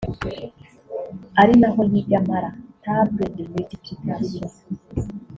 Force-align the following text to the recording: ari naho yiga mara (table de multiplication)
ari 1.41 1.53
naho 1.61 1.81
yiga 1.91 2.17
mara 2.29 2.49
(table 2.83 3.25
de 3.35 3.43
multiplication) 3.53 4.49